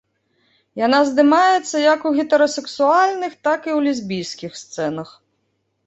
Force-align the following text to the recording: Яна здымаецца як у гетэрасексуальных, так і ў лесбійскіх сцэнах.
Яна 0.85 1.01
здымаецца 1.09 1.83
як 1.93 2.09
у 2.11 2.13
гетэрасексуальных, 2.17 3.31
так 3.45 3.59
і 3.69 3.71
ў 3.77 3.89
лесбійскіх 3.89 4.51
сцэнах. 4.67 5.09